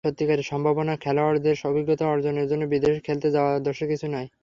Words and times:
সত্যিকারের 0.03 0.49
সম্ভাবনাময় 0.49 1.01
খেলোয়াড়দের 1.03 1.57
অভিজ্ঞতা 1.63 2.05
অর্জনের 2.07 2.49
জন্য 2.51 2.63
বিদেশে 2.71 3.01
খেলতে 3.07 3.27
যাওয়া 3.35 3.51
দোষের 3.65 3.87
কিছু 3.91 4.07
নয়। 4.09 4.27